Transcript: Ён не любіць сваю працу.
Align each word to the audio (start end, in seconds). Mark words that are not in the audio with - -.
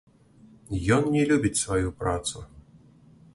Ён 0.95 1.03
не 1.17 1.23
любіць 1.33 1.59
сваю 1.65 1.93
працу. 2.01 2.43